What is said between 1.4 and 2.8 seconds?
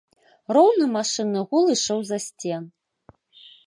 гул ішоў з-за сцен.